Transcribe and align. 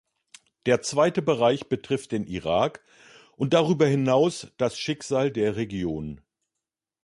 Der 0.65 0.81
zweite 0.81 1.21
Bereich 1.21 1.69
betrifft 1.69 2.11
den 2.11 2.23
Irak 2.25 2.83
und 3.37 3.53
darüber 3.53 3.85
hinaus 3.85 4.47
das 4.57 4.75
Schicksal 4.79 5.29
der 5.29 5.57
Region. 5.57 6.21